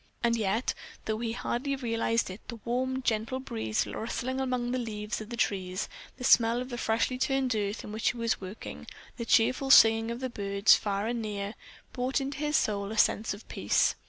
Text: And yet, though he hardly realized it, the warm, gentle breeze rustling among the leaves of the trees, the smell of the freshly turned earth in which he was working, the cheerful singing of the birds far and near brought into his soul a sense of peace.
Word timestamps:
And 0.23 0.35
yet, 0.35 0.73
though 1.05 1.19
he 1.19 1.33
hardly 1.33 1.75
realized 1.75 2.31
it, 2.31 2.41
the 2.47 2.55
warm, 2.65 3.03
gentle 3.03 3.39
breeze 3.39 3.85
rustling 3.85 4.41
among 4.41 4.71
the 4.71 4.79
leaves 4.79 5.21
of 5.21 5.29
the 5.29 5.37
trees, 5.37 5.87
the 6.17 6.23
smell 6.23 6.59
of 6.59 6.69
the 6.69 6.77
freshly 6.79 7.19
turned 7.19 7.55
earth 7.55 7.83
in 7.83 7.91
which 7.91 8.09
he 8.09 8.17
was 8.17 8.41
working, 8.41 8.87
the 9.17 9.25
cheerful 9.25 9.69
singing 9.69 10.09
of 10.09 10.19
the 10.19 10.27
birds 10.31 10.75
far 10.75 11.05
and 11.05 11.21
near 11.21 11.53
brought 11.93 12.19
into 12.19 12.39
his 12.39 12.57
soul 12.57 12.91
a 12.91 12.97
sense 12.97 13.31
of 13.35 13.47
peace. 13.47 13.93